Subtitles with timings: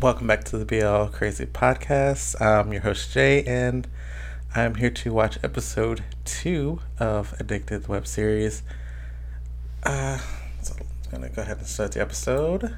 [0.00, 2.40] Welcome back to the BL Crazy Podcast.
[2.40, 3.86] I'm your host Jay, and
[4.54, 8.62] I'm here to watch episode two of Addicted web series.
[9.82, 10.16] Uh,
[10.62, 12.74] so I'm gonna go ahead and start the episode.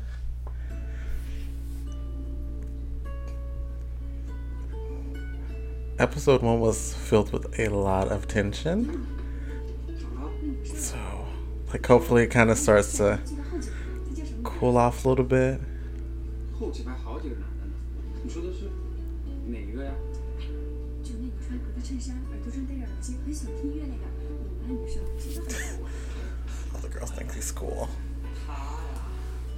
[6.00, 9.06] Episode one was filled with a lot of tension.
[10.64, 10.98] So,
[11.72, 13.20] like, hopefully, it kind of starts to
[14.42, 15.60] cool off a little bit.
[16.62, 17.72] 后几排好几个男的呢，
[18.22, 18.70] 你说的是
[19.48, 19.92] 哪一个呀？
[21.02, 25.02] 就那个穿格子衬衫、耳朵上戴着耳机、很喜欢听音乐那个，我们班女生。
[26.72, 27.88] All the girls think he's cool.
[28.46, 28.78] 他呀，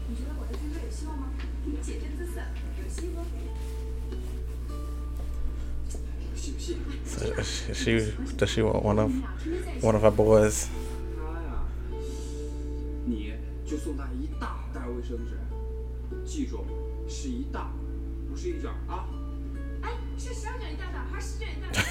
[0.09, 1.29] 你觉得我的参加有希望吗？
[1.67, 2.41] 你姐这姿色
[2.83, 3.27] 有希望。
[6.33, 6.79] 有戏有戏。
[7.05, 9.13] So, is she does she want one 我 of
[9.83, 10.69] one of our boys?
[11.19, 11.69] 他呀，
[13.05, 13.35] 你
[13.67, 15.37] 就送他一大袋卫生纸，
[16.25, 16.65] 记住
[17.09, 17.71] 是一大，
[18.29, 19.07] 不是一卷啊。
[19.83, 21.83] 哎，是十二卷一大袋还是十卷一大袋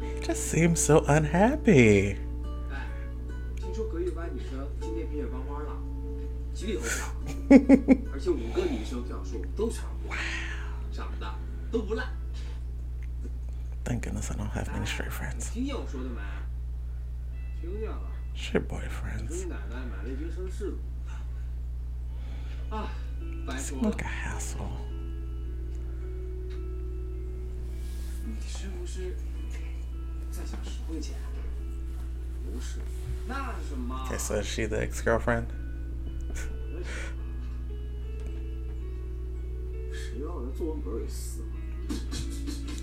[0.00, 2.16] ？He just seems so unhappy.
[2.70, 2.86] 哎，
[3.56, 5.76] 听说隔壁班女生今天毕业班花了，
[6.54, 7.06] 几里头跳，
[8.12, 10.14] 而且五个女生票数都全过，
[10.92, 11.26] 长得
[11.70, 12.04] 都不赖。
[13.86, 15.52] Thank goodness I don't have many straight friends.
[18.34, 19.46] Shit boyfriends.
[23.48, 24.68] It's like a hassle.
[34.06, 35.46] Okay, so is she the ex girlfriend?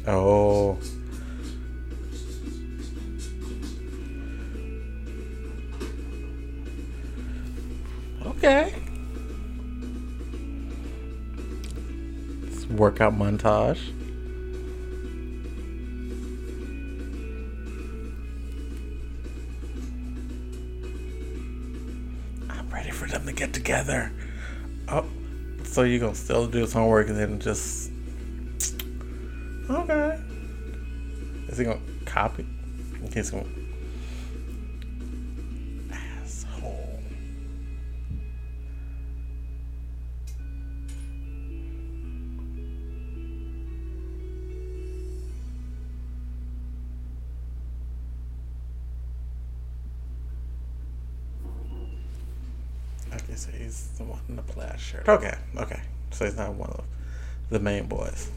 [0.05, 0.77] Oh.
[8.25, 8.73] Okay.
[12.43, 13.79] It's workout montage.
[22.49, 24.11] I'm ready for them to get together.
[24.89, 25.05] Oh,
[25.63, 27.93] so you gonna still do his homework and then just
[29.69, 30.02] Okay.
[31.53, 32.47] Is he gonna copy?
[33.13, 33.43] He's gonna.
[53.13, 55.07] Okay, so he's the one in the plaid shirt.
[55.07, 55.81] Okay, okay.
[56.09, 56.83] So he's not one of
[57.51, 58.31] the main boys.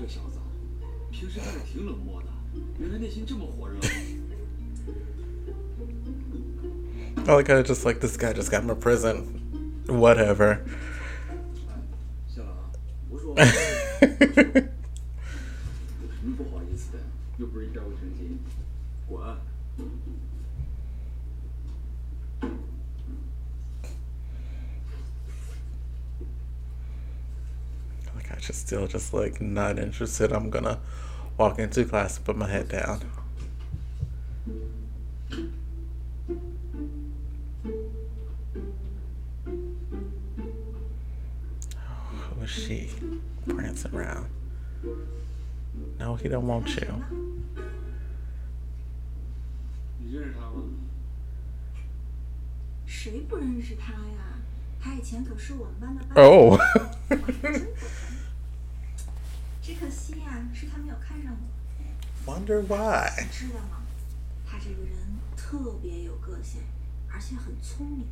[0.00, 0.38] 这小子，
[1.10, 2.28] 平时看着挺冷漠的，
[2.78, 3.78] 原来内心这么火热。
[7.26, 9.24] I like how it's just like this guy just got him in prison.
[9.86, 10.60] Whatever.
[28.71, 30.79] still just like not interested, I'm gonna
[31.37, 33.01] walk into class and put my head down.
[41.75, 42.89] Oh, she
[43.45, 44.27] prancing around?
[45.99, 47.03] No, he don't want you.
[56.15, 56.57] Oh.
[59.71, 62.29] 只可惜呀，是他没有看上我。
[62.29, 63.09] Wonder why.
[63.31, 63.81] 知道吗？
[64.45, 64.97] 他这个人
[65.37, 66.61] 特别有个性，
[67.09, 68.05] 而且很聪明。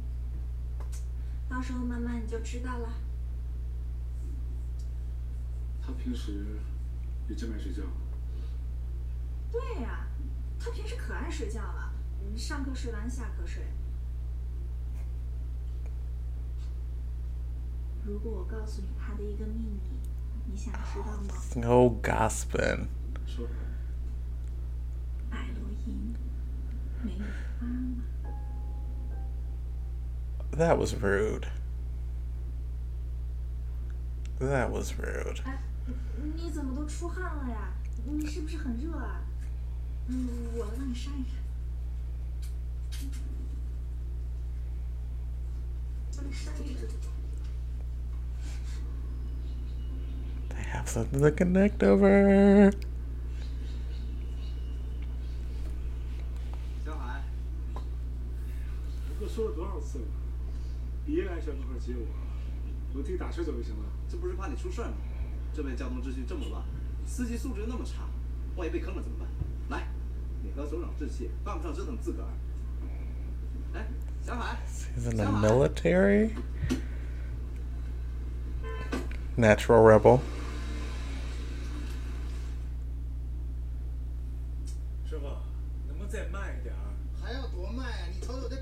[1.50, 2.94] 到时候慢慢你就知道了。
[5.86, 6.46] 他平时
[7.28, 7.82] 也这么爱睡觉？
[9.52, 10.08] 对呀、
[10.58, 11.92] 他平时可爱睡觉了，
[12.22, 13.64] 嗯上课睡完，下课睡。
[18.06, 19.82] 如果我告诉你他的一个秘密，
[20.49, 21.35] 你想知道吗？
[21.57, 22.87] No gossiping.
[23.27, 23.49] 说说。
[25.31, 26.15] 白罗银
[27.03, 27.25] 没有
[27.61, 28.05] 妈妈。
[30.57, 31.47] That was rude.
[34.39, 35.43] That was rude.
[35.45, 35.59] 哎，
[36.37, 37.73] 你怎么都出汗了呀？
[38.05, 39.23] 你是不是很热啊？
[40.07, 41.35] 嗯，我来帮你扇一扇。
[46.17, 46.83] 帮你扇一扇。
[50.80, 52.72] have something to connect over.
[74.96, 76.36] He's in the military?
[79.36, 80.22] Natural rebel.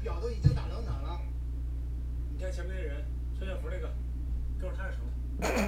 [0.02, 1.20] 表都已经打到哪儿了？
[2.34, 3.04] 你看前面那人，
[3.38, 3.88] 穿校服那个，
[4.60, 5.62] 跟着他就成了。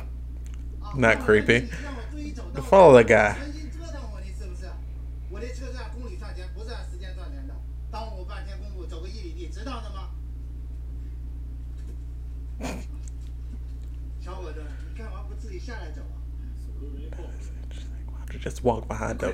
[0.80, 1.62] 啊 Not creepy.
[1.62, 3.34] 你让我注意走道 Follow the guy.
[3.36, 4.66] 存心折腾我，你是不是？
[5.30, 7.54] 我这车是按公里算钱，不是按时间算钱的。
[7.90, 10.10] 耽误我半天功夫，走个一里地，值当的吗？
[14.20, 16.18] 小伙子，你干嘛不自己下来走啊？
[16.66, 17.18] 走路容易爆。
[17.18, 19.32] Why don't you just walk behind 快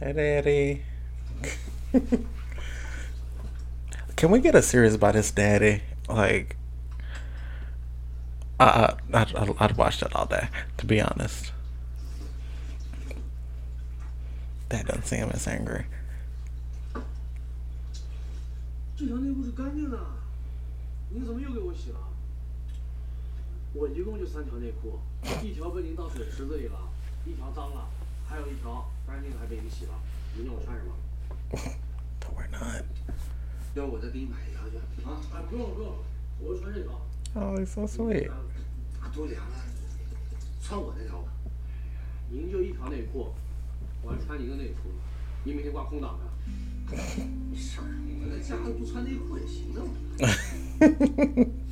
[0.00, 0.82] Hey, daddy.
[4.14, 5.82] Can we get a series about his daddy?
[6.08, 6.56] Like,
[8.60, 11.50] uh, I'd, I'd, I'd watch that all day, to be honest.
[14.68, 15.86] That doesn't seem as angry.
[28.28, 29.92] 还有一条，但是那个还被你洗了，
[30.36, 30.94] 明天我穿什么？
[32.20, 32.58] 他玩呢。
[33.74, 34.76] 要不我再给你买一条去
[35.06, 35.20] 啊？
[35.48, 35.96] 不用不用，
[36.40, 36.92] 我就穿这条。
[37.34, 38.30] 啊、oh, so，你 sweet。
[39.30, 39.56] 凉啊，
[40.60, 41.32] 穿我那条吧。
[42.30, 43.32] 您就一条内裤，
[44.02, 44.90] 我还穿您个内裤，
[45.44, 46.24] 您每天挂空档呢。
[47.50, 49.88] 没事，我在家不穿内裤也行的哈。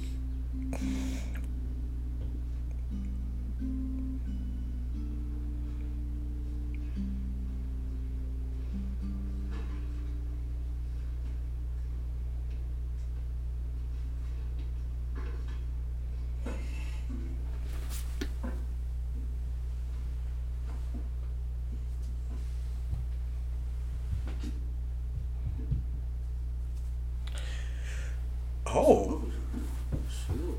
[28.75, 29.21] Oh.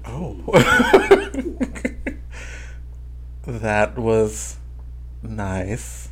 [0.04, 0.34] Oh.
[3.46, 4.58] that was
[5.22, 6.08] nice.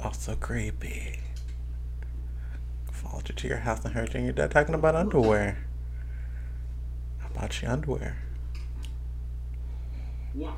[0.00, 1.20] Also creepy.
[2.92, 5.58] Followed you to your house and heard you and your dad talking about underwear.
[7.18, 8.16] How about your underwear?
[10.36, 10.54] 哇，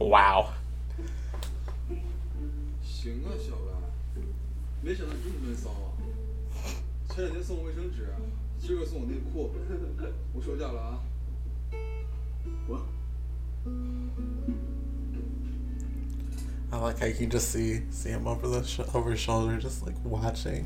[0.00, 0.48] wow.
[2.82, 3.70] 行啊，小白，
[4.82, 5.93] 没想到你这么闷骚啊！
[7.15, 8.09] 前两天送我卫生纸，
[8.59, 9.49] 今儿个送我内裤，
[10.33, 10.99] 我收下了啊。
[12.67, 12.81] 我
[16.71, 19.57] I like how you can just see see him over the sh- over his shoulder,
[19.61, 20.65] just like watching.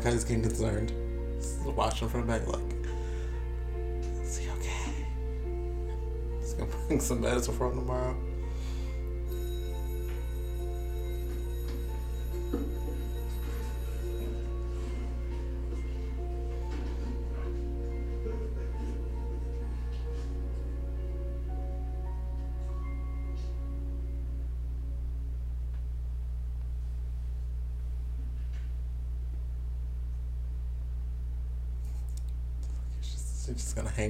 [0.00, 0.92] Like how he's getting concerned.
[1.36, 2.62] Just watching from back, like,
[4.22, 5.06] is he okay?
[6.40, 8.16] He's gonna bring some medicine for him tomorrow.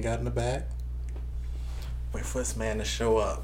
[0.02, 0.68] hang out in the back.
[2.12, 3.42] Wait for this man to show up.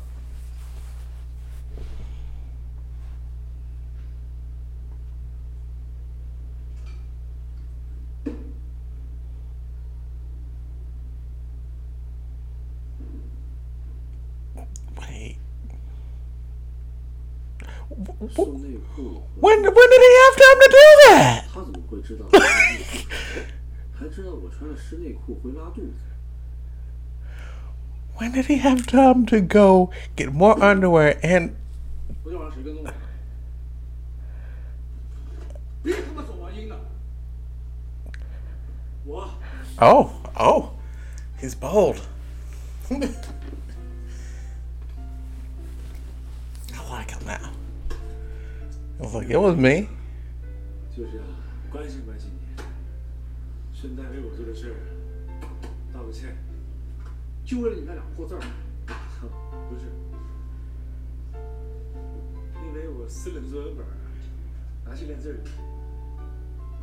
[14.99, 15.37] Wait.
[17.91, 21.45] W- 送 w- 内裤， When when did he have time to do that?
[21.53, 22.99] 他怎么会知道我穿内裤？
[23.93, 25.93] 还知道我穿了湿内裤会拉肚子？
[28.19, 31.51] When did he have time to go get more underwear and
[32.23, 32.93] 昨天晚上谁跟踪我？
[35.83, 36.79] 别他妈走完音的！
[39.05, 39.29] 我
[39.79, 40.71] oh oh
[41.41, 41.97] he's bold.
[42.91, 42.99] I
[46.89, 47.51] like him now.
[49.01, 49.89] I was like, it was me.
[50.97, 51.25] 就是啊，
[51.71, 52.63] 关心关心你，
[53.75, 54.77] 顺带为我做的事儿
[55.93, 56.37] 道个歉，
[57.48, 58.42] 就为了你那俩破字儿。
[59.70, 59.86] 不是，
[62.66, 63.90] 因为我私人作文本儿
[64.86, 65.40] 拿去练字儿。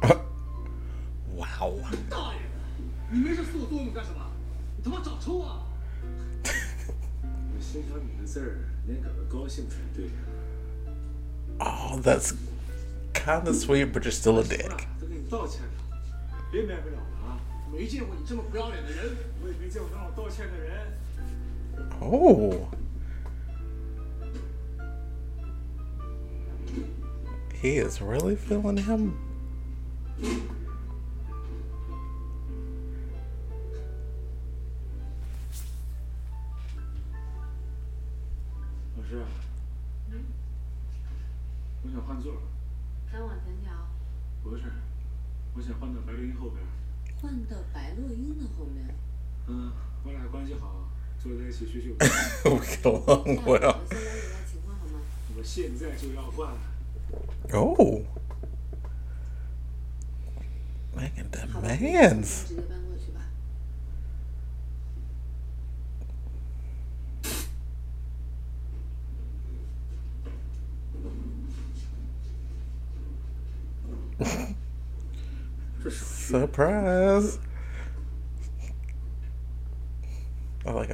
[1.37, 1.77] 哇哦
[2.09, 2.47] 大爷的，
[3.11, 4.21] 你没事撕我作文本干什么？
[4.79, 5.67] 你他妈长抽啊！
[6.45, 10.13] 我 欣赏你的字儿，你也感到高兴才对呀。
[11.59, 12.33] Oh, that's
[13.13, 14.71] kind of sweet, but you're still a dick.
[14.99, 15.69] 都给你道歉了，
[16.51, 16.97] 别免不了！
[17.74, 20.70] 没见过你这么不要脸的人，我也没见过让我道歉的人。
[22.02, 22.68] Oh.
[27.62, 29.14] He is really feeling him.
[51.24, 51.96] 坐在一起叙叙。
[52.46, 53.78] we get along 那我 well.
[53.84, 55.02] 先了解一下情况好吗？
[55.38, 56.50] 我现在就要换。
[57.52, 58.04] Oh.
[60.96, 62.48] Making 好吧， demands.
[62.48, 63.20] 直接搬过去吧。
[75.82, 77.38] 这手续 Surprise.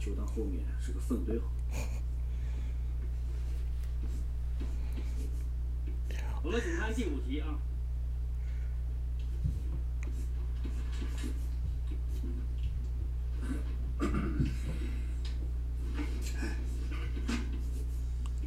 [0.00, 1.44] 就当后面是个粪堆好。
[6.42, 7.58] 我们请看第五题啊。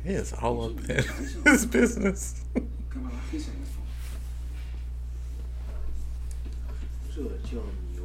[0.03, 1.03] He is all up in
[1.45, 2.33] his business.
[7.15, 7.61] 这叫
[7.93, 8.03] 牛。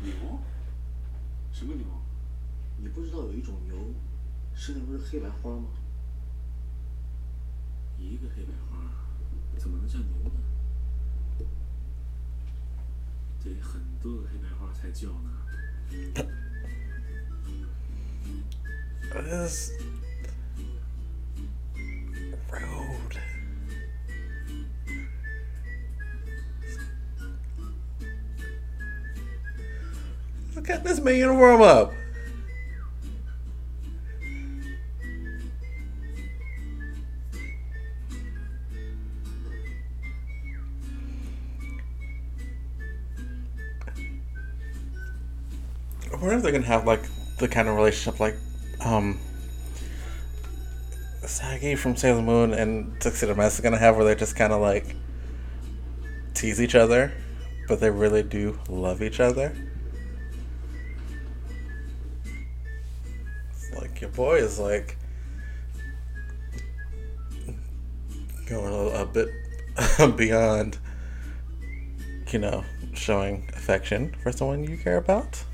[0.00, 0.40] 牛？
[1.52, 1.99] 什么牛？
[2.82, 3.76] 你不知道有一种牛，
[4.54, 5.68] 身上不是黑白花吗？
[7.98, 8.78] 一个黑白花，
[9.58, 10.30] 怎么能叫牛呢？
[13.44, 15.30] 得很多个黑白花才叫呢。
[19.12, 19.72] This
[22.50, 23.18] road.
[30.54, 31.92] Look at this man uniform up.
[46.40, 47.02] If they're gonna have like
[47.36, 48.34] the kind of relationship like
[48.82, 49.20] um
[51.26, 54.62] Sagi from Sailor Moon and Tuxedo Mask is gonna have where they just kind of
[54.62, 54.96] like
[56.32, 57.12] tease each other,
[57.68, 59.54] but they really do love each other.
[63.50, 64.96] It's like your boy is like
[68.46, 69.28] going a, a bit
[70.16, 70.78] beyond,
[72.30, 75.44] you know, showing affection for someone you care about,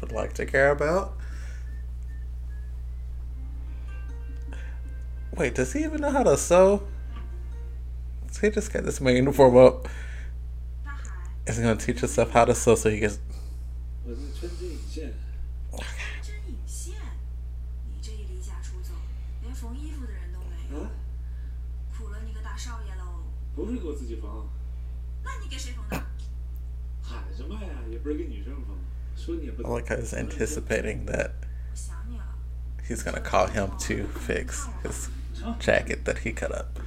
[0.00, 1.16] would like to care about.
[5.36, 6.82] Wait, does he even know how to sew?
[8.30, 9.86] So he just got this man uniform up.
[9.86, 9.92] Uh-huh.
[10.84, 13.18] 大海，Is gonna teach himself how to sew so he gets
[29.28, 31.32] I like I was anticipating that
[32.86, 35.08] he's gonna call him to fix his
[35.58, 36.78] jacket that he cut up.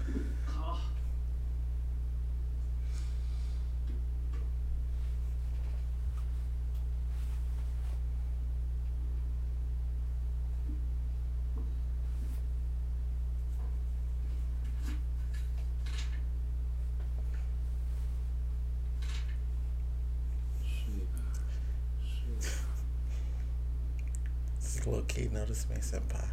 [25.60, 26.30] Kid me, senpai.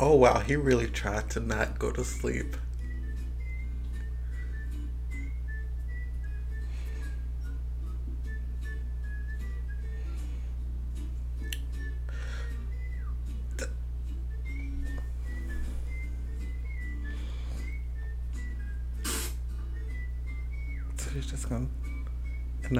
[0.00, 2.56] Oh wow, he really tried to not go to sleep.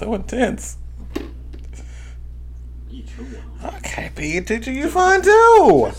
[0.00, 0.78] so intense.
[3.62, 5.92] Okay, be a teacher you fine too.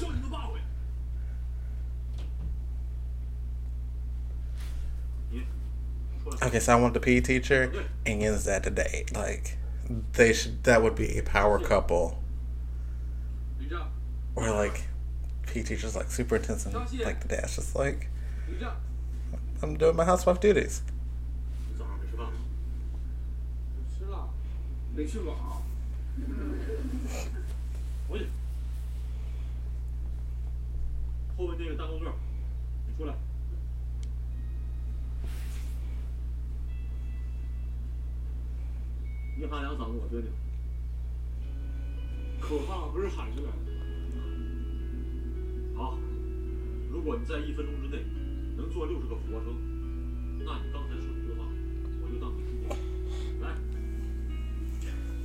[6.41, 7.71] Okay, so I want the PE teacher
[8.03, 9.05] and is that today.
[9.13, 9.57] Like
[10.13, 12.17] they should that would be a power couple.
[14.35, 14.85] Or like
[15.45, 18.09] PE teacher's like super intense and like the dash just like
[19.61, 20.81] I'm doing my housewife duties.
[24.95, 25.63] 没吃饱。
[28.07, 28.25] 回去。
[31.37, 32.13] 后面那个大高个，
[32.87, 33.15] 你出来。
[39.37, 40.29] 你喊两嗓子，我听听。
[42.39, 43.71] 口号不是喊出来的。
[45.75, 45.97] 好，
[46.91, 48.03] 如果你在一分钟之内
[48.55, 49.55] 能做六十个俯卧撑，
[50.45, 51.45] 那你刚才说这句话，
[52.03, 52.69] 我就当你听见。
[53.41, 53.55] 来，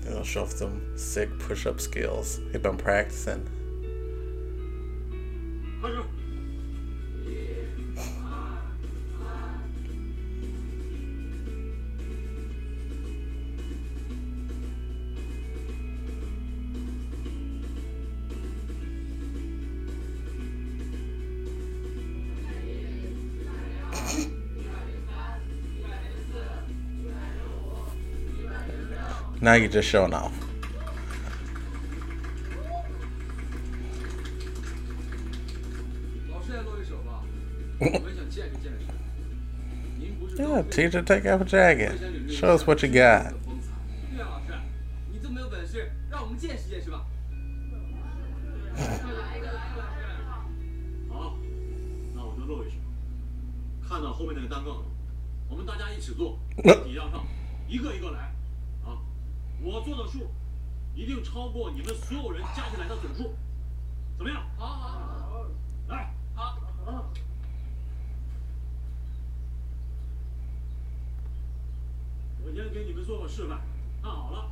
[0.06, 2.40] They'll show off some sick push-up skills.
[2.50, 3.46] They've been practicing.
[29.46, 30.32] Now you're just showing off.
[40.36, 42.32] yeah, teacher, take off a jacket.
[42.32, 43.34] Show us what you got.
[60.96, 63.34] 一定超过你们所有人加起来的总数，
[64.16, 64.42] 怎么样？
[64.56, 65.46] 好好好，
[65.88, 67.12] 来，好，好。
[72.42, 73.60] 我先给你们做个示范，
[74.02, 74.50] 看好了。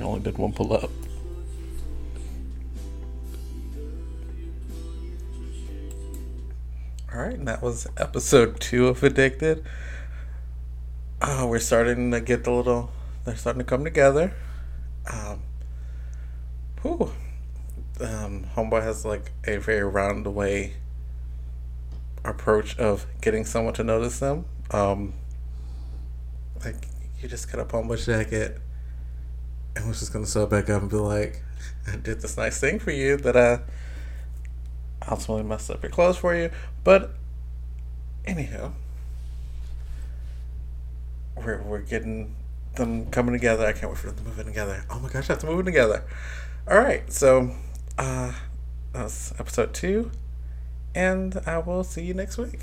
[0.00, 0.90] Only did one pull up.
[7.38, 9.64] And that was episode two of Addicted.
[11.20, 12.90] Uh, we're starting to get the little,
[13.24, 14.34] they're starting to come together.
[15.12, 15.42] Um,
[16.82, 17.12] whew.
[18.00, 20.74] Um, Homeboy has like a very round way
[22.24, 24.44] approach of getting someone to notice them.
[24.72, 25.14] Um,
[26.64, 26.88] like,
[27.20, 28.60] you just cut up Homeboy's jacket
[29.76, 31.40] and was just gonna sew it back up and be like,
[31.86, 33.60] I did this nice thing for you that I
[35.08, 36.50] ultimately messed up your clothes for you.
[36.82, 37.14] But
[38.28, 38.72] anyhow,
[41.36, 42.34] we're we're getting
[42.74, 43.66] them coming together.
[43.66, 44.84] I can't wait for them to move in together.
[44.90, 46.04] Oh my gosh, I have to move in together.
[46.70, 47.50] All right, so
[47.96, 48.32] uh,
[48.92, 50.10] that's episode two,
[50.94, 52.60] and I will see you next week.